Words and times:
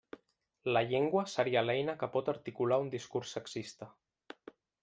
La 0.77 0.81
llengua 0.91 1.23
seria 1.33 1.63
l'eina 1.67 1.95
que 2.05 2.11
pot 2.17 2.33
articular 2.35 2.83
un 2.87 2.93
discurs 2.97 3.37
sexista. 3.39 3.93